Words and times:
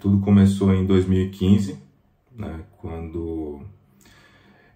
Tudo 0.00 0.20
começou 0.20 0.72
em 0.72 0.86
2015, 0.86 1.76
né, 2.32 2.60
quando 2.76 3.62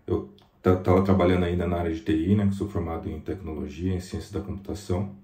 eu 0.04 0.28
estava 0.56 1.00
trabalhando 1.02 1.44
ainda 1.44 1.64
na 1.64 1.76
área 1.76 1.94
de 1.94 2.00
TI, 2.00 2.34
né, 2.34 2.48
que 2.48 2.56
sou 2.56 2.68
formado 2.68 3.08
em 3.08 3.20
tecnologia, 3.20 3.94
em 3.94 4.00
ciência 4.00 4.36
da 4.36 4.44
computação. 4.44 5.14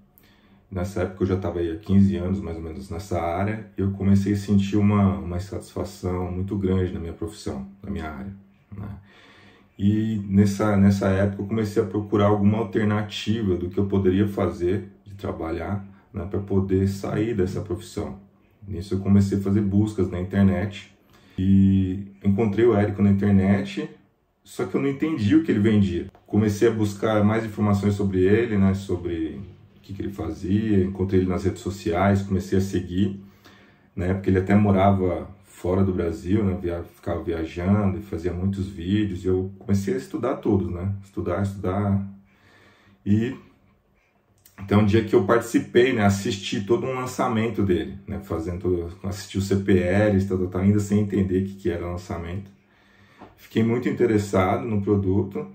Nessa 0.71 1.01
época 1.01 1.23
eu 1.23 1.27
já 1.27 1.35
estava 1.35 1.59
há 1.59 1.75
15 1.75 2.15
anos 2.15 2.39
mais 2.39 2.55
ou 2.55 2.63
menos 2.63 2.89
nessa 2.89 3.21
área 3.21 3.69
e 3.77 3.81
eu 3.81 3.91
comecei 3.91 4.31
a 4.31 4.37
sentir 4.37 4.77
uma, 4.77 5.17
uma 5.17 5.35
insatisfação 5.35 6.31
muito 6.31 6.57
grande 6.57 6.93
na 6.93 6.99
minha 7.01 7.11
profissão, 7.11 7.67
na 7.83 7.91
minha 7.91 8.09
área. 8.09 8.33
Né? 8.77 8.87
E 9.77 10.21
nessa, 10.29 10.77
nessa 10.77 11.09
época 11.09 11.43
eu 11.43 11.47
comecei 11.47 11.83
a 11.83 11.85
procurar 11.85 12.27
alguma 12.27 12.59
alternativa 12.59 13.57
do 13.57 13.69
que 13.69 13.77
eu 13.77 13.87
poderia 13.87 14.29
fazer 14.29 14.89
de 15.03 15.15
trabalhar 15.15 15.85
né, 16.13 16.25
para 16.25 16.39
poder 16.39 16.87
sair 16.87 17.35
dessa 17.35 17.59
profissão. 17.59 18.28
Nisso 18.67 18.95
eu 18.95 18.99
comecei 18.99 19.37
a 19.37 19.41
fazer 19.41 19.61
buscas 19.61 20.09
na 20.09 20.19
internet 20.19 20.93
e 21.37 22.07
encontrei 22.23 22.65
o 22.65 22.75
Érico 22.75 23.01
na 23.01 23.09
internet, 23.09 23.89
só 24.43 24.65
que 24.65 24.75
eu 24.75 24.81
não 24.81 24.89
entendi 24.89 25.35
o 25.35 25.43
que 25.43 25.51
ele 25.51 25.59
vendia. 25.59 26.07
Comecei 26.27 26.67
a 26.67 26.71
buscar 26.71 27.23
mais 27.23 27.45
informações 27.45 27.95
sobre 27.95 28.19
ele, 28.23 28.57
né, 28.57 28.73
sobre 28.73 29.39
o 29.77 29.79
que, 29.81 29.93
que 29.93 30.01
ele 30.01 30.11
fazia, 30.11 30.83
encontrei 30.83 31.21
ele 31.21 31.29
nas 31.29 31.45
redes 31.45 31.61
sociais, 31.61 32.21
comecei 32.21 32.57
a 32.57 32.61
seguir. 32.61 33.23
Na 33.95 34.05
época 34.05 34.29
ele 34.29 34.39
até 34.39 34.55
morava 34.55 35.29
fora 35.45 35.83
do 35.83 35.93
Brasil, 35.93 36.43
né, 36.43 36.57
via, 36.61 36.83
ficava 36.95 37.23
viajando 37.23 37.97
e 37.97 38.01
fazia 38.01 38.31
muitos 38.31 38.67
vídeos, 38.67 39.23
e 39.23 39.27
eu 39.27 39.51
comecei 39.59 39.93
a 39.93 39.97
estudar 39.97 40.37
tudo, 40.37 40.69
né, 40.69 40.93
estudar, 41.03 41.41
estudar. 41.41 42.07
E 43.05 43.35
então, 44.61 44.81
um 44.81 44.85
dia 44.85 45.03
que 45.03 45.15
eu 45.15 45.23
participei, 45.23 45.93
né, 45.93 46.03
assisti 46.03 46.61
todo 46.61 46.85
um 46.85 46.93
lançamento 46.93 47.63
dele, 47.63 47.97
né, 48.07 48.19
fazendo, 48.23 48.89
assisti 49.03 49.37
o 49.37 49.41
CPLs, 49.41 50.27
tal, 50.27 50.47
tal, 50.47 50.61
ainda 50.61 50.79
sem 50.79 50.99
entender 50.99 51.43
o 51.43 51.45
que, 51.45 51.55
que 51.55 51.69
era 51.69 51.85
lançamento. 51.85 52.51
Fiquei 53.37 53.63
muito 53.63 53.87
interessado 53.87 54.65
no 54.65 54.81
produto, 54.81 55.47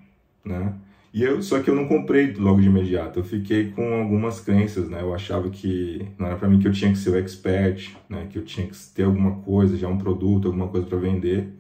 né, 0.45 0.75
e 1.13 1.23
eu, 1.23 1.41
só 1.43 1.61
que 1.61 1.71
eu 1.71 1.77
não 1.77 1.87
comprei 1.87 2.33
logo 2.33 2.61
de 2.61 2.67
imediato, 2.67 3.21
eu 3.21 3.25
fiquei 3.25 3.71
com 3.71 3.95
algumas 3.95 4.41
crenças, 4.41 4.89
né, 4.89 5.01
eu 5.03 5.15
achava 5.15 5.49
que 5.49 6.09
não 6.19 6.27
era 6.27 6.37
para 6.37 6.49
mim 6.49 6.59
que 6.59 6.67
eu 6.67 6.73
tinha 6.73 6.91
que 6.91 6.99
ser 6.99 7.11
o 7.11 7.19
expert, 7.19 7.95
né, 8.09 8.27
que 8.29 8.39
eu 8.39 8.45
tinha 8.45 8.67
que 8.67 8.77
ter 8.95 9.05
alguma 9.05 9.37
coisa, 9.43 9.77
já 9.77 9.87
um 9.87 9.99
produto, 9.99 10.49
alguma 10.49 10.67
coisa 10.69 10.87
para 10.87 10.99
vender, 10.99 11.53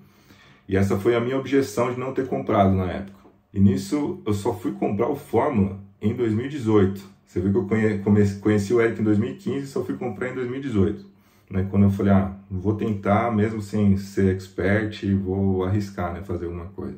e 0.66 0.76
essa 0.76 0.98
foi 0.98 1.14
a 1.14 1.20
minha 1.20 1.38
objeção 1.38 1.92
de 1.92 2.00
não 2.00 2.12
ter 2.12 2.26
comprado 2.26 2.74
na 2.74 2.90
época. 2.90 3.18
E 3.52 3.60
nisso 3.60 4.22
eu 4.26 4.32
só 4.32 4.54
fui 4.54 4.72
comprar 4.72 5.08
o 5.08 5.14
Fórmula 5.14 5.78
em 6.00 6.14
2018, 6.14 7.13
você 7.34 7.40
viu 7.40 7.50
que 7.50 7.74
eu 7.74 7.98
conheci, 8.04 8.38
conheci 8.38 8.72
o 8.72 8.80
Eric 8.80 9.00
em 9.00 9.04
2015 9.04 9.64
e 9.64 9.66
só 9.66 9.82
fui 9.82 9.96
comprar 9.96 10.28
em 10.28 10.34
2018. 10.34 11.04
Né? 11.50 11.66
Quando 11.68 11.82
eu 11.82 11.90
falei, 11.90 12.12
ah, 12.12 12.32
vou 12.48 12.76
tentar, 12.76 13.34
mesmo 13.34 13.60
sem 13.60 13.96
ser 13.96 14.32
expert, 14.32 15.02
vou 15.16 15.64
arriscar, 15.64 16.12
né? 16.12 16.22
Fazer 16.22 16.44
alguma 16.44 16.66
coisa. 16.66 16.96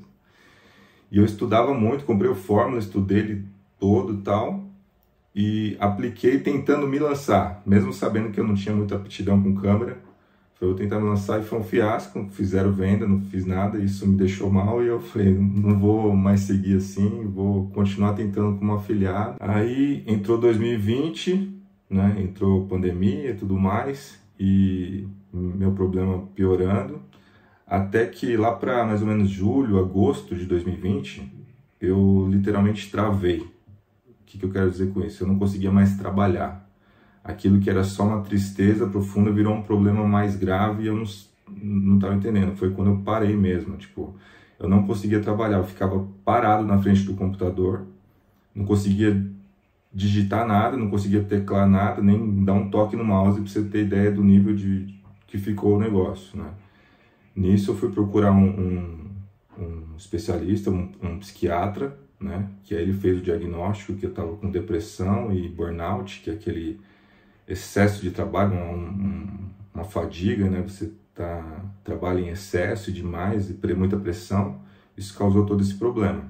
E 1.11 1.17
eu 1.17 1.25
estudava 1.25 1.73
muito, 1.73 2.05
comprei 2.05 2.31
o 2.31 2.35
Fórmula, 2.35 2.79
estudei 2.79 3.19
ele 3.21 3.45
todo 3.81 4.19
tal, 4.19 4.69
e 5.35 5.75
apliquei 5.81 6.39
tentando 6.39 6.87
me 6.87 6.99
lançar, 6.99 7.63
mesmo 7.65 7.91
sabendo 7.91 8.31
que 8.31 8.39
eu 8.39 8.47
não 8.47 8.55
tinha 8.55 8.75
muita 8.75 8.97
aptidão 8.97 9.43
com 9.43 9.55
câmera. 9.55 10.03
Foi 10.59 10.69
eu 10.69 10.75
tentando 10.75 11.05
lançar 11.05 11.39
e 11.39 11.45
foi 11.45 11.59
um 11.59 11.63
fiasco, 11.63 12.29
fizeram 12.31 12.73
venda, 12.73 13.07
não 13.07 13.21
fiz 13.21 13.45
nada, 13.45 13.79
isso 13.79 14.09
me 14.09 14.17
deixou 14.17 14.51
mal 14.51 14.83
e 14.83 14.87
eu 14.87 14.99
falei, 14.99 15.35
não 15.35 15.79
vou 15.79 16.17
mais 16.17 16.41
seguir 16.41 16.77
assim, 16.77 17.27
vou 17.27 17.69
continuar 17.71 18.15
tentando 18.15 18.57
como 18.59 18.73
afiliado. 18.73 19.37
Aí 19.39 20.03
entrou 20.07 20.39
2020, 20.39 21.61
né, 21.91 22.17
entrou 22.19 22.67
pandemia 22.67 23.33
e 23.33 23.35
tudo 23.35 23.55
mais, 23.59 24.19
e 24.41 25.07
meu 25.31 25.73
problema 25.73 26.27
piorando, 26.35 27.03
até 27.67 28.07
que 28.07 28.35
lá 28.35 28.53
para 28.53 28.87
mais 28.87 29.03
ou 29.03 29.09
menos 29.09 29.29
julho, 29.29 29.79
agosto 29.79 30.35
de 30.35 30.47
2020, 30.47 31.23
eu 31.79 32.27
literalmente 32.31 32.91
travei. 32.91 33.41
O 33.41 34.25
que, 34.25 34.39
que 34.39 34.45
eu 34.47 34.51
quero 34.51 34.71
dizer 34.71 34.91
com 34.91 35.03
isso? 35.03 35.23
Eu 35.23 35.29
não 35.29 35.39
conseguia 35.39 35.71
mais 35.71 35.99
trabalhar 35.99 36.66
aquilo 37.27 37.61
que 37.61 37.69
era 37.69 37.83
só 37.83 38.07
uma 38.07 38.23
tristeza 38.23 38.87
profunda 38.87 39.31
virou 39.31 39.55
um 39.55 39.63
problema 39.63 40.07
mais 40.07 40.37
grave 40.37 40.85
e 40.85 40.87
eu 40.87 40.97
não 40.97 41.97
estava 41.97 42.15
entendendo. 42.15 42.57
Foi 42.57 42.71
quando 42.71 42.91
eu 42.91 42.99
parei 42.99 43.37
mesmo, 43.37 43.77
tipo, 43.77 44.15
eu 44.59 44.69
não 44.69 44.87
conseguia 44.87 45.21
trabalhar, 45.21 45.59
eu 45.59 45.65
ficava 45.65 46.07
parado 46.25 46.65
na 46.65 46.79
frente 46.79 47.03
do 47.03 47.15
computador, 47.15 47.85
não 48.55 48.65
conseguia 48.65 49.27
digitar 49.93 50.47
nada, 50.47 50.77
não 50.77 50.89
conseguia 50.89 51.23
teclar 51.23 51.69
nada, 51.69 52.01
nem 52.01 52.45
dar 52.45 52.55
um 52.55 52.71
toque 52.71 52.97
no 52.97 53.05
mouse 53.05 53.41
para 53.41 53.49
você 53.49 53.63
ter 53.65 53.83
ideia 53.83 54.11
do 54.11 54.23
nível 54.23 54.55
de 54.55 54.95
que 55.27 55.39
ficou 55.39 55.77
o 55.77 55.81
negócio, 55.81 56.39
né? 56.39 56.51
Nisso 57.35 57.73
eu 57.73 57.77
fui 57.77 57.91
procurar 57.91 58.33
um, 58.33 58.47
um, 58.47 59.11
um 59.59 59.97
especialista, 59.97 60.71
um, 60.71 60.91
um 61.03 61.19
psiquiatra, 61.19 61.99
né? 62.21 62.49
Que 62.63 62.75
aí 62.75 62.83
ele 62.83 62.93
fez 62.93 63.19
o 63.19 63.23
diagnóstico 63.23 63.95
que 63.95 64.07
eu 64.07 64.11
estava 64.11 64.37
com 64.37 64.51
depressão 64.51 65.33
e 65.33 65.49
burnout, 65.49 66.21
que 66.23 66.31
é 66.31 66.35
aquele 66.35 66.79
excesso 67.47 68.03
de 68.03 68.11
trabalho, 68.11 68.53
uma, 68.53 69.53
uma 69.75 69.85
fadiga, 69.85 70.49
né? 70.49 70.61
Você 70.63 70.93
tá, 71.15 71.65
trabalha 71.85 72.21
em 72.21 72.29
excesso 72.29 72.93
demais 72.93 73.51
e 73.51 73.75
muita 73.75 73.97
pressão, 73.97 74.61
isso 74.97 75.17
causou 75.17 75.47
todo 75.47 75.63
esse 75.63 75.75
problema. 75.75 76.25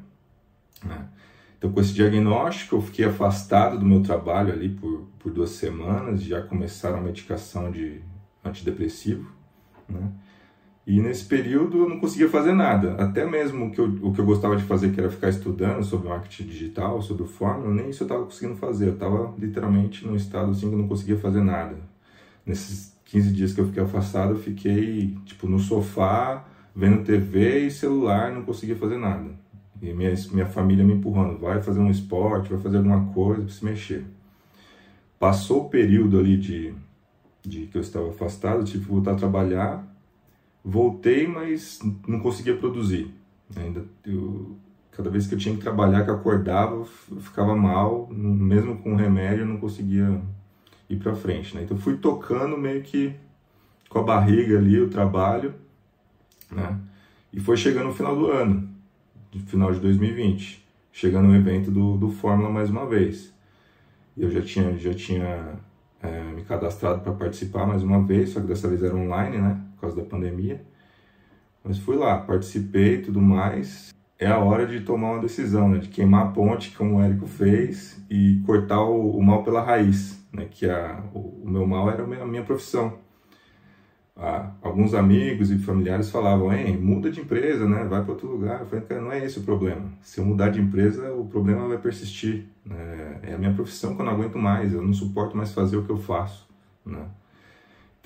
Né? 0.84 1.08
Então, 1.58 1.72
com 1.72 1.80
esse 1.80 1.92
diagnóstico, 1.92 2.76
eu 2.76 2.82
fiquei 2.82 3.04
afastado 3.04 3.78
do 3.78 3.86
meu 3.86 4.02
trabalho 4.02 4.52
ali 4.52 4.68
por, 4.68 5.08
por 5.18 5.32
duas 5.32 5.50
semanas, 5.50 6.22
já 6.22 6.42
começaram 6.42 6.98
a 6.98 7.02
medicação 7.02 7.70
de 7.70 8.02
antidepressivo, 8.44 9.30
né? 9.88 10.10
E 10.86 11.00
nesse 11.00 11.24
período 11.24 11.78
eu 11.78 11.88
não 11.88 11.98
conseguia 11.98 12.28
fazer 12.28 12.52
nada. 12.52 12.94
Até 12.94 13.26
mesmo 13.26 13.66
o 13.66 13.70
que 13.72 13.80
eu, 13.80 13.86
o 14.02 14.12
que 14.12 14.20
eu 14.20 14.24
gostava 14.24 14.56
de 14.56 14.62
fazer, 14.62 14.92
que 14.92 15.00
era 15.00 15.10
ficar 15.10 15.28
estudando 15.30 15.82
sobre 15.82 16.08
marketing 16.08 16.44
digital, 16.44 17.02
sobre 17.02 17.24
o 17.24 17.26
fórmula, 17.26 17.74
nem 17.74 17.90
isso 17.90 18.04
eu 18.04 18.06
estava 18.06 18.24
conseguindo 18.24 18.56
fazer. 18.56 18.88
Eu 18.88 18.92
estava 18.92 19.34
literalmente 19.36 20.06
num 20.06 20.14
estado 20.14 20.52
assim 20.52 20.68
que 20.68 20.74
eu 20.74 20.78
não 20.78 20.86
conseguia 20.86 21.18
fazer 21.18 21.42
nada. 21.42 21.76
Nesses 22.46 22.96
15 23.06 23.32
dias 23.32 23.52
que 23.52 23.60
eu 23.60 23.66
fiquei 23.66 23.82
afastado, 23.82 24.34
eu 24.34 24.38
fiquei 24.38 25.16
tipo 25.24 25.48
no 25.48 25.58
sofá, 25.58 26.44
vendo 26.74 27.02
TV 27.02 27.66
e 27.66 27.70
celular, 27.70 28.32
não 28.32 28.44
conseguia 28.44 28.76
fazer 28.76 28.96
nada. 28.96 29.30
E 29.82 29.92
minha, 29.92 30.14
minha 30.30 30.46
família 30.46 30.84
me 30.84 30.94
empurrando, 30.94 31.36
vai 31.36 31.60
fazer 31.60 31.80
um 31.80 31.90
esporte, 31.90 32.50
vai 32.50 32.60
fazer 32.60 32.76
alguma 32.76 33.12
coisa 33.12 33.42
para 33.42 33.52
se 33.52 33.64
mexer. 33.64 34.04
Passou 35.18 35.66
o 35.66 35.68
período 35.68 36.16
ali 36.16 36.36
de, 36.36 36.72
de 37.42 37.66
que 37.66 37.76
eu 37.76 37.82
estava 37.82 38.08
afastado, 38.10 38.62
tive 38.62 38.84
que 38.84 38.90
voltar 38.90 39.12
a 39.12 39.16
trabalhar 39.16 39.95
Voltei, 40.68 41.28
mas 41.28 41.78
não 42.08 42.18
conseguia 42.18 42.56
produzir. 42.56 43.14
Ainda 43.54 43.84
eu, 44.04 44.56
cada 44.90 45.08
vez 45.08 45.24
que 45.28 45.34
eu 45.36 45.38
tinha 45.38 45.54
que 45.54 45.60
trabalhar, 45.60 46.02
que 46.02 46.10
eu 46.10 46.16
acordava, 46.16 46.74
eu 46.74 47.20
ficava 47.20 47.54
mal, 47.54 48.08
mesmo 48.10 48.76
com 48.78 48.96
remédio, 48.96 49.42
eu 49.42 49.46
não 49.46 49.58
conseguia 49.58 50.20
ir 50.90 50.96
para 50.96 51.14
frente, 51.14 51.54
né? 51.54 51.62
Então 51.62 51.76
fui 51.76 51.98
tocando 51.98 52.58
meio 52.58 52.82
que 52.82 53.14
com 53.88 54.00
a 54.00 54.02
barriga 54.02 54.58
ali 54.58 54.80
o 54.80 54.90
trabalho, 54.90 55.54
né? 56.50 56.80
E 57.32 57.38
foi 57.38 57.56
chegando 57.56 57.86
no 57.86 57.94
final 57.94 58.16
do 58.16 58.26
ano, 58.26 58.68
no 59.32 59.40
final 59.42 59.72
de 59.72 59.78
2020, 59.78 60.66
chegando 60.90 61.28
no 61.28 61.36
evento 61.36 61.70
do, 61.70 61.96
do 61.96 62.10
Fórmula 62.10 62.50
mais 62.50 62.70
uma 62.70 62.86
vez. 62.86 63.32
Eu 64.18 64.28
já 64.32 64.42
tinha 64.42 64.76
já 64.76 64.92
tinha 64.92 65.60
é, 66.02 66.22
me 66.32 66.42
cadastrado 66.42 67.02
para 67.02 67.12
participar 67.12 67.66
mais 67.66 67.84
uma 67.84 68.02
vez, 68.02 68.30
só 68.30 68.40
que 68.40 68.48
dessa 68.48 68.66
vez 68.66 68.82
era 68.82 68.96
online, 68.96 69.38
né? 69.38 69.65
Causa 69.86 69.96
da 69.96 70.08
pandemia. 70.08 70.60
Mas 71.62 71.78
fui 71.78 71.96
lá, 71.96 72.18
participei 72.18 72.96
e 72.96 73.02
tudo 73.02 73.20
mais. 73.20 73.94
É 74.18 74.26
a 74.26 74.38
hora 74.38 74.66
de 74.66 74.80
tomar 74.80 75.12
uma 75.12 75.20
decisão, 75.20 75.68
né? 75.68 75.78
de 75.78 75.88
queimar 75.88 76.26
a 76.26 76.30
ponte, 76.30 76.74
como 76.76 76.96
o 76.96 77.02
Érico 77.02 77.26
fez, 77.26 78.02
e 78.08 78.40
cortar 78.46 78.82
o, 78.82 79.10
o 79.10 79.22
mal 79.22 79.42
pela 79.42 79.62
raiz, 79.62 80.24
né? 80.32 80.46
que 80.50 80.68
a, 80.68 81.02
o, 81.12 81.42
o, 81.44 81.50
meu 81.50 81.66
mal 81.66 81.90
era 81.90 82.02
a 82.02 82.06
minha, 82.06 82.22
a 82.22 82.26
minha 82.26 82.42
profissão. 82.42 82.98
Ah, 84.16 84.52
alguns 84.62 84.94
amigos 84.94 85.50
e 85.50 85.58
familiares 85.58 86.08
falavam, 86.08 86.50
Ei, 86.50 86.74
muda 86.74 87.10
de 87.10 87.20
empresa, 87.20 87.68
né? 87.68 87.84
vai 87.84 88.02
para 88.02 88.12
outro 88.12 88.28
lugar. 88.28 88.60
Eu 88.60 88.66
falei, 88.66 89.02
não 89.02 89.12
é 89.12 89.22
esse 89.22 89.38
o 89.38 89.42
problema. 89.42 89.92
Se 90.00 90.18
eu 90.18 90.24
mudar 90.24 90.48
de 90.48 90.58
empresa, 90.58 91.12
o 91.12 91.26
problema 91.26 91.68
vai 91.68 91.76
persistir. 91.76 92.46
Né? 92.64 93.18
É 93.22 93.34
a 93.34 93.38
minha 93.38 93.52
profissão 93.52 93.94
que 93.94 94.00
eu 94.00 94.06
não 94.06 94.12
aguento 94.12 94.38
mais, 94.38 94.72
eu 94.72 94.80
não 94.80 94.94
suporto 94.94 95.36
mais 95.36 95.52
fazer 95.52 95.76
o 95.76 95.84
que 95.84 95.90
eu 95.90 95.98
faço. 95.98 96.48
Né? 96.86 97.04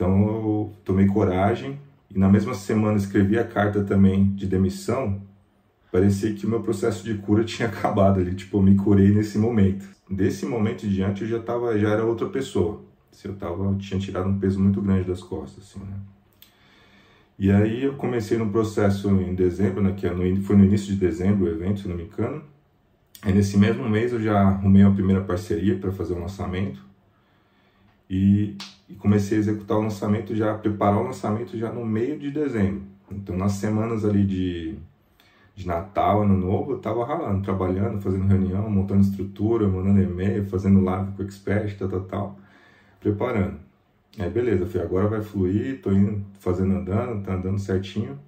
Então 0.00 0.26
eu 0.26 0.73
tomei 0.82 1.06
coragem 1.06 1.79
e 2.08 2.19
na 2.19 2.26
mesma 2.26 2.55
semana 2.55 2.97
escrevi 2.97 3.38
a 3.38 3.47
carta 3.47 3.85
também 3.85 4.32
de 4.32 4.47
demissão. 4.47 5.20
Parecia 5.93 6.32
que 6.32 6.47
o 6.47 6.49
meu 6.49 6.62
processo 6.62 7.05
de 7.05 7.19
cura 7.19 7.44
tinha 7.44 7.69
acabado 7.69 8.19
ali, 8.19 8.35
tipo, 8.35 8.56
eu 8.56 8.62
me 8.62 8.75
curei 8.76 9.11
nesse 9.11 9.37
momento. 9.37 9.87
Desse 10.11 10.47
momento 10.47 10.87
em 10.87 10.88
diante 10.88 11.20
eu 11.20 11.29
já 11.29 11.38
tava, 11.38 11.79
já 11.79 11.91
era 11.91 12.02
outra 12.02 12.26
pessoa. 12.31 12.82
Assim, 13.12 13.29
eu 13.29 13.35
tava, 13.35 13.62
eu 13.62 13.76
tinha 13.76 14.00
tirado 14.00 14.26
um 14.26 14.38
peso 14.38 14.58
muito 14.58 14.81
grande 14.81 15.06
das 15.06 15.23
costas, 15.23 15.64
assim, 15.64 15.81
né? 15.81 15.99
E 17.38 17.50
aí 17.50 17.85
eu 17.85 17.93
comecei 17.97 18.38
no 18.38 18.49
processo 18.49 19.11
em 19.11 19.35
dezembro, 19.35 19.82
né, 19.82 19.93
que 19.93 20.06
é 20.06 20.37
foi 20.41 20.56
no 20.56 20.64
início 20.64 20.94
de 20.94 20.97
dezembro 20.97 21.44
o 21.44 21.49
evento, 21.49 21.81
se 21.81 21.88
não 21.88 21.97
me 21.97 22.05
engano. 22.05 22.43
E 23.26 23.32
nesse 23.32 23.58
mesmo 23.58 23.87
mês 23.87 24.14
eu 24.14 24.23
já 24.23 24.41
arrumei 24.41 24.82
a 24.82 24.91
primeira 24.91 25.23
parceria 25.23 25.76
para 25.76 25.93
fazer 25.93 26.14
o 26.14 26.20
lançamento. 26.20 26.82
E 28.08 28.56
e 28.90 28.94
comecei 28.96 29.38
a 29.38 29.40
executar 29.40 29.78
o 29.78 29.82
lançamento 29.82 30.34
já, 30.34 30.52
preparar 30.54 30.98
o 30.98 31.04
lançamento 31.04 31.56
já 31.56 31.72
no 31.72 31.87
meio 31.87 32.19
de 32.19 32.31
dezembro. 32.31 32.82
Então, 33.10 33.37
nas 33.37 33.52
semanas 33.52 34.04
ali 34.04 34.25
de, 34.25 34.75
de 35.54 35.66
Natal, 35.66 36.22
Ano 36.22 36.37
Novo, 36.37 36.72
eu 36.72 36.76
estava 36.78 37.04
ralando, 37.04 37.42
trabalhando, 37.42 38.00
fazendo 38.00 38.26
reunião, 38.26 38.69
montando 38.69 39.02
estrutura, 39.02 39.69
mandando 39.69 40.02
e-mail, 40.02 40.44
fazendo 40.44 40.81
live 40.81 41.12
com 41.12 41.22
o 41.22 41.26
expert, 41.26 41.76
tal, 41.78 41.88
tal, 41.88 42.00
tal, 42.02 42.38
preparando. 43.00 43.58
Aí, 44.19 44.28
beleza, 44.28 44.66
falei, 44.66 44.87
agora 44.87 45.08
vai 45.08 45.22
fluir, 45.22 45.81
tô 45.81 45.92
indo, 45.92 46.25
fazendo 46.40 46.75
andando, 46.75 47.25
tá 47.25 47.34
andando 47.34 47.58
certinho. 47.58 48.19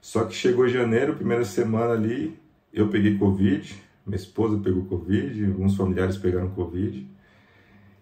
Só 0.00 0.24
que 0.24 0.34
chegou 0.34 0.68
janeiro, 0.68 1.14
primeira 1.14 1.44
semana 1.44 1.92
ali, 1.92 2.38
eu 2.72 2.88
peguei 2.88 3.16
Covid, 3.16 3.80
minha 4.04 4.16
esposa 4.16 4.58
pegou 4.58 4.84
Covid, 4.84 5.46
alguns 5.46 5.76
familiares 5.76 6.16
pegaram 6.16 6.48
Covid. 6.50 7.06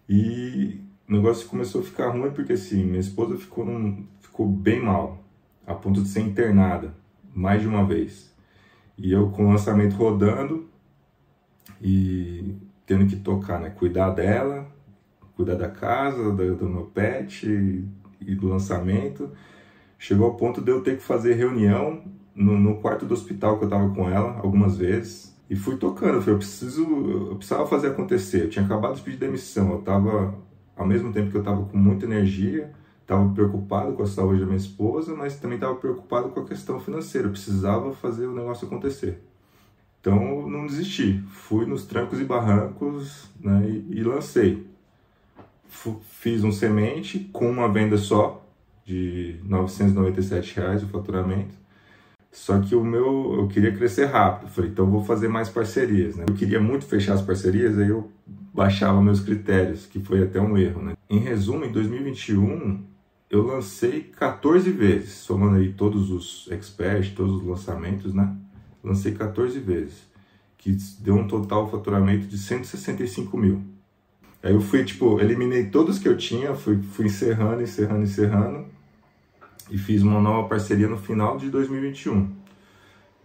E 0.08 0.80
o 1.08 1.12
negócio 1.12 1.48
começou 1.48 1.80
a 1.80 1.84
ficar 1.84 2.08
ruim 2.10 2.30
porque 2.30 2.54
assim, 2.54 2.84
minha 2.84 3.00
esposa 3.00 3.36
ficou, 3.36 3.64
num, 3.64 4.06
ficou 4.20 4.46
bem 4.46 4.82
mal, 4.82 5.22
a 5.66 5.74
ponto 5.74 6.02
de 6.02 6.08
ser 6.08 6.20
internada 6.20 6.94
mais 7.34 7.60
de 7.60 7.68
uma 7.68 7.84
vez. 7.84 8.34
E 8.96 9.12
eu 9.12 9.30
com 9.30 9.46
o 9.46 9.50
lançamento 9.50 9.94
rodando 9.94 10.68
e 11.82 12.54
tendo 12.86 13.06
que 13.06 13.16
tocar, 13.16 13.60
né? 13.60 13.70
Cuidar 13.70 14.10
dela, 14.10 14.66
cuidar 15.36 15.54
da 15.54 15.68
casa, 15.68 16.32
do, 16.32 16.56
do 16.56 16.68
meu 16.68 16.84
pet 16.84 17.46
e, 17.46 17.84
e, 18.20 18.34
do 18.34 18.48
lançamento. 18.48 19.30
Chegou 19.98 20.26
ao 20.26 20.34
ponto 20.34 20.62
de 20.62 20.70
eu 20.70 20.82
ter 20.82 20.96
que 20.96 21.02
fazer 21.02 21.34
reunião 21.34 22.02
no, 22.34 22.58
no 22.58 22.76
quarto 22.76 23.04
do 23.04 23.12
hospital 23.12 23.58
que 23.58 23.64
eu 23.64 23.68
estava 23.68 23.90
com 23.90 24.08
ela 24.08 24.38
algumas 24.42 24.76
vezes. 24.78 25.36
E 25.48 25.54
fui 25.54 25.76
tocando, 25.76 26.14
eu 26.14 26.20
falei, 26.20 26.34
eu 26.34 26.38
preciso, 26.38 26.82
eu 27.30 27.36
precisava 27.36 27.66
fazer 27.66 27.88
acontecer. 27.88 28.44
Eu 28.44 28.50
tinha 28.50 28.64
acabado 28.64 28.96
de 28.96 29.02
pedir 29.02 29.18
demissão, 29.18 29.72
eu 29.72 29.80
estava 29.80 30.34
ao 30.76 30.86
mesmo 30.86 31.12
tempo 31.12 31.30
que 31.30 31.36
eu 31.36 31.40
estava 31.40 31.64
com 31.64 31.76
muita 31.76 32.04
energia, 32.04 32.70
estava 33.00 33.28
preocupado 33.32 33.92
com 33.94 34.02
a 34.02 34.06
saúde 34.06 34.40
da 34.40 34.46
minha 34.46 34.58
esposa, 34.58 35.14
mas 35.14 35.36
também 35.36 35.56
estava 35.56 35.74
preocupado 35.76 36.28
com 36.28 36.40
a 36.40 36.44
questão 36.44 36.78
financeira. 36.78 37.28
Eu 37.28 37.32
precisava 37.32 37.92
fazer 37.94 38.26
o 38.26 38.34
negócio 38.34 38.66
acontecer. 38.66 39.22
Então 40.00 40.48
não 40.48 40.66
desisti, 40.66 41.20
fui 41.30 41.66
nos 41.66 41.84
trancos 41.84 42.20
e 42.20 42.24
barrancos 42.24 43.28
né, 43.40 43.68
e, 43.68 43.98
e 43.98 44.02
lancei. 44.04 44.66
F 45.68 45.96
fiz 46.10 46.44
um 46.44 46.52
semente 46.52 47.18
com 47.32 47.50
uma 47.50 47.68
venda 47.68 47.96
só 47.96 48.44
de 48.84 49.40
997 49.44 50.56
reais 50.56 50.82
o 50.82 50.88
faturamento. 50.88 51.65
Só 52.36 52.60
que 52.60 52.76
o 52.76 52.84
meu, 52.84 53.34
eu 53.38 53.48
queria 53.48 53.72
crescer 53.72 54.04
rápido. 54.04 54.50
Falei, 54.50 54.70
então 54.70 54.88
vou 54.88 55.02
fazer 55.02 55.26
mais 55.26 55.48
parcerias. 55.48 56.16
Né? 56.16 56.26
Eu 56.28 56.34
queria 56.34 56.60
muito 56.60 56.84
fechar 56.84 57.14
as 57.14 57.22
parcerias, 57.22 57.78
aí 57.78 57.88
eu 57.88 58.12
baixava 58.52 59.02
meus 59.02 59.20
critérios, 59.20 59.86
que 59.86 59.98
foi 59.98 60.22
até 60.22 60.38
um 60.38 60.56
erro. 60.56 60.82
Né? 60.82 60.92
Em 61.08 61.18
resumo, 61.18 61.64
em 61.64 61.72
2021, 61.72 62.84
eu 63.30 63.42
lancei 63.42 64.02
14 64.02 64.70
vezes, 64.70 65.12
somando 65.12 65.56
aí 65.56 65.72
todos 65.72 66.10
os 66.10 66.46
experts, 66.52 67.14
todos 67.14 67.40
os 67.40 67.46
lançamentos, 67.46 68.12
né? 68.12 68.36
Lancei 68.84 69.12
14 69.12 69.58
vezes, 69.58 70.06
que 70.58 70.76
deu 71.00 71.16
um 71.16 71.26
total 71.26 71.68
faturamento 71.70 72.26
de 72.26 72.36
165 72.36 73.36
mil. 73.36 73.62
Aí 74.42 74.52
eu 74.52 74.60
fui, 74.60 74.84
tipo, 74.84 75.18
eliminei 75.18 75.70
todos 75.70 75.98
que 75.98 76.06
eu 76.06 76.16
tinha, 76.16 76.54
fui, 76.54 76.80
fui 76.82 77.06
encerrando, 77.06 77.62
encerrando, 77.62 78.02
encerrando, 78.02 78.66
e 79.70 79.78
fiz 79.78 80.02
uma 80.02 80.20
nova 80.20 80.48
parceria 80.48 80.88
no 80.88 80.96
final 80.96 81.36
de 81.36 81.50
2021 81.50 82.30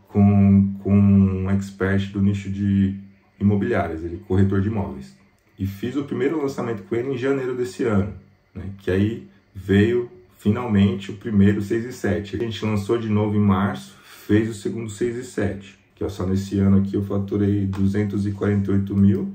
com, 0.08 0.74
com 0.84 0.94
um 0.94 1.50
expert 1.50 2.12
do 2.12 2.22
nicho 2.22 2.50
de 2.50 3.00
imobiliárias, 3.40 4.04
ele 4.04 4.16
é 4.16 4.28
corretor 4.28 4.62
de 4.62 4.68
imóveis 4.68 5.16
e 5.62 5.66
fiz 5.66 5.96
o 5.96 6.04
primeiro 6.04 6.42
lançamento 6.42 6.84
com 6.84 6.96
ele 6.96 7.14
em 7.14 7.18
janeiro 7.18 7.56
desse 7.56 7.84
ano, 7.84 8.14
né? 8.54 8.72
que 8.80 8.90
aí 8.90 9.28
veio 9.54 10.10
finalmente 10.38 11.12
o 11.12 11.18
primeiro 11.18 11.62
6 11.62 11.86
e 11.86 11.94
7. 11.94 12.36
A 12.36 12.40
gente 12.40 12.66
lançou 12.66 12.98
de 12.98 13.08
novo 13.08 13.36
em 13.36 13.40
março, 13.40 13.96
fez 14.04 14.50
o 14.50 14.56
segundo 14.56 14.90
6 14.90 15.18
e 15.18 15.24
7, 15.24 15.80
que 15.94 16.04
é 16.04 16.10
só 16.10 16.26
nesse 16.26 16.58
ano 16.58 16.80
aqui 16.80 16.96
eu 16.96 17.04
faturei 17.04 17.68
248 17.68 18.96
mil, 18.96 19.32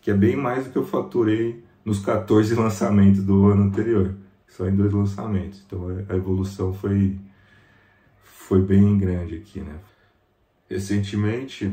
que 0.00 0.10
é 0.10 0.14
bem 0.14 0.36
mais 0.36 0.64
do 0.64 0.70
que 0.70 0.78
eu 0.78 0.86
faturei 0.86 1.62
nos 1.84 1.98
14 2.00 2.54
lançamentos 2.56 3.22
do 3.22 3.46
ano 3.46 3.64
anterior, 3.64 4.14
só 4.48 4.68
em 4.68 4.74
dois 4.74 4.92
lançamentos. 4.92 5.62
Então 5.64 5.86
a 6.08 6.16
evolução 6.16 6.72
foi, 6.72 7.18
foi 8.24 8.62
bem 8.62 8.98
grande 8.98 9.36
aqui, 9.36 9.60
né? 9.60 9.78
Recentemente 10.68 11.72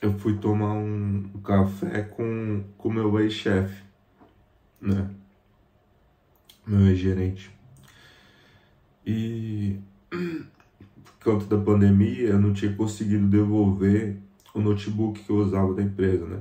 eu 0.00 0.12
fui 0.18 0.36
tomar 0.36 0.72
um 0.72 1.22
café 1.44 2.02
com 2.02 2.64
o 2.78 2.90
meu 2.90 3.20
ex-chefe, 3.20 3.82
né? 4.80 5.08
Meu 6.66 6.88
ex-gerente. 6.88 7.50
E 9.06 9.78
por 10.10 11.14
conta 11.24 11.56
da 11.56 11.64
pandemia, 11.64 12.30
eu 12.30 12.40
não 12.40 12.52
tinha 12.52 12.74
conseguido 12.74 13.26
devolver 13.28 14.16
o 14.54 14.60
notebook 14.60 15.20
que 15.22 15.30
eu 15.30 15.36
usava 15.36 15.72
da 15.74 15.82
empresa, 15.82 16.26
né? 16.26 16.40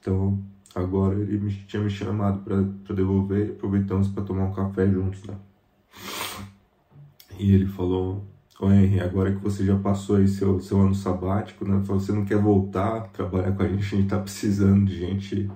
Então, 0.00 0.42
agora 0.74 1.18
ele 1.18 1.38
me, 1.38 1.52
tinha 1.66 1.82
me 1.82 1.90
chamado 1.90 2.40
para 2.40 2.94
devolver 2.94 3.50
aproveitamos 3.50 4.08
para 4.08 4.24
tomar 4.24 4.44
um 4.44 4.52
café 4.52 4.88
juntos, 4.88 5.24
né? 5.24 5.34
E 7.38 7.54
ele 7.54 7.66
falou: 7.66 8.24
Ô 8.60 8.70
Henry, 8.70 9.00
agora 9.00 9.32
que 9.32 9.42
você 9.42 9.64
já 9.64 9.76
passou 9.78 10.16
aí 10.16 10.28
seu, 10.28 10.60
seu 10.60 10.80
ano 10.80 10.94
sabático, 10.94 11.64
né? 11.64 11.80
Você 11.84 12.12
não 12.12 12.24
quer 12.24 12.38
voltar 12.38 12.96
a 12.96 13.00
trabalhar 13.00 13.52
com 13.52 13.62
a 13.62 13.68
gente, 13.68 13.82
a 13.82 13.98
gente 13.98 14.08
tá 14.08 14.18
precisando 14.18 14.84
de 14.84 14.98
gente 14.98 15.50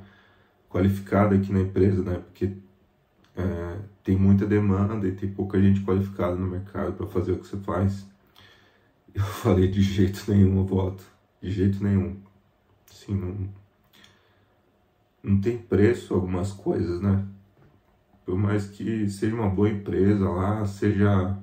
qualificada 0.71 1.35
aqui 1.37 1.53
na 1.53 1.61
empresa, 1.61 2.03
né? 2.03 2.15
Porque 2.15 2.53
é, 3.37 3.79
tem 4.03 4.17
muita 4.17 4.47
demanda 4.47 5.07
e 5.07 5.13
tem 5.13 5.31
pouca 5.31 5.61
gente 5.61 5.83
qualificada 5.83 6.35
no 6.35 6.47
mercado 6.47 6.95
para 6.95 7.07
fazer 7.07 7.33
o 7.33 7.39
que 7.39 7.47
você 7.47 7.59
faz. 7.59 8.07
Eu 9.15 9.23
falei 9.23 9.69
de 9.69 9.83
jeito 9.83 10.25
nenhum 10.29 10.59
eu 10.59 10.67
voto, 10.67 11.05
de 11.41 11.51
jeito 11.51 11.85
nenhum. 11.85 12.17
Assim, 12.91 13.15
não, 13.15 13.49
não 15.25 15.41
tem 15.41 15.57
preço 15.57 16.13
algumas 16.13 16.53
coisas, 16.53 17.01
né? 17.01 17.27
Por 18.27 18.37
mais 18.37 18.67
que 18.67 19.09
seja 19.09 19.35
uma 19.35 19.49
boa 19.49 19.71
empresa 19.71 20.29
lá, 20.29 20.65
seja 20.67 21.39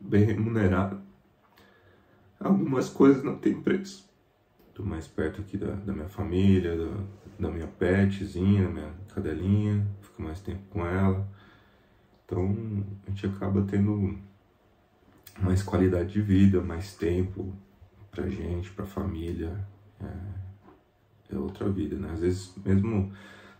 bem 0.00 0.24
remunerado. 0.24 1.00
Algumas 2.38 2.88
coisas 2.88 3.24
não 3.24 3.36
tem 3.36 3.60
preço. 3.60 4.08
Estou 4.68 4.86
mais 4.86 5.08
perto 5.08 5.40
aqui 5.40 5.56
da, 5.56 5.72
da 5.72 5.92
minha 5.92 6.08
família, 6.08 6.76
da, 6.76 7.04
da 7.40 7.50
minha 7.50 7.66
petzinha, 7.66 8.64
da 8.64 8.70
minha 8.70 8.92
cadelinha, 9.12 9.86
fico 10.02 10.22
mais 10.22 10.40
tempo 10.40 10.62
com 10.70 10.86
ela. 10.86 11.26
Então 12.24 12.84
a 13.06 13.10
gente 13.10 13.26
acaba 13.26 13.62
tendo 13.62 14.18
mais 15.40 15.62
qualidade 15.62 16.12
de 16.12 16.20
vida, 16.20 16.60
mais 16.60 16.94
tempo 16.94 17.52
pra 18.10 18.28
gente, 18.28 18.70
pra 18.70 18.86
família. 18.86 19.66
É, 20.00 20.06
é 21.34 21.38
outra 21.38 21.68
vida, 21.68 21.96
né? 21.96 22.10
Às 22.12 22.20
vezes, 22.20 22.52
mesmo 22.64 23.12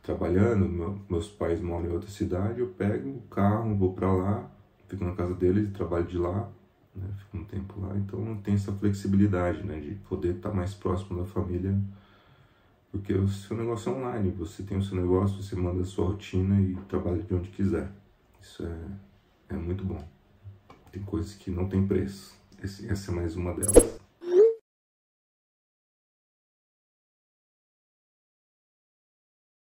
trabalhando, 0.03 0.69
meu, 0.69 1.01
meus 1.09 1.29
pais 1.29 1.61
moram 1.61 1.87
em 1.87 1.93
outra 1.93 2.09
cidade, 2.09 2.61
eu 2.61 2.69
pego 2.69 3.11
o 3.11 3.21
carro, 3.23 3.75
vou 3.75 3.93
pra 3.93 4.13
lá, 4.13 4.49
fico 4.89 5.05
na 5.05 5.13
casa 5.13 5.35
deles 5.35 5.73
trabalho 5.73 6.07
de 6.07 6.17
lá, 6.17 6.49
né? 6.95 7.09
fico 7.19 7.39
um 7.39 7.45
tempo 7.45 7.81
lá, 7.81 7.97
então 7.97 8.21
não 8.21 8.37
tem 8.37 8.55
essa 8.55 8.73
flexibilidade, 8.73 9.65
né, 9.65 9.81
de 9.81 9.97
poder 10.09 10.37
estar 10.37 10.53
mais 10.53 10.75
próximo 10.75 11.19
da 11.19 11.25
família, 11.27 11.77
porque 12.93 13.13
o 13.13 13.29
seu 13.29 13.57
negócio 13.57 13.93
é 13.93 13.97
online, 13.97 14.31
você 14.31 14.63
tem 14.63 14.79
o 14.79 14.83
seu 14.83 14.97
negócio, 14.97 15.43
você 15.43 15.57
manda 15.57 15.83
a 15.83 15.85
sua 15.85 16.07
rotina 16.07 16.61
e 16.61 16.77
trabalha 16.89 17.23
de 17.23 17.35
onde 17.35 17.51
quiser. 17.51 17.91
Isso 18.41 18.65
é, 18.65 19.55
é 19.55 19.57
muito 19.57 19.85
bom. 19.85 20.03
Tem 20.93 21.03
coisas 21.03 21.35
que 21.35 21.51
não 21.51 21.69
tem 21.69 21.87
preço. 21.87 22.35
Esse, 22.63 22.89
essa 22.89 23.11
é 23.11 23.15
mais 23.15 23.37
uma 23.37 23.53
delas. 23.53 24.06